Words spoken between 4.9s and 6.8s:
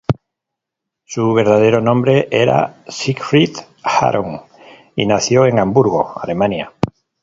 y nació en Hamburgo, Alemania.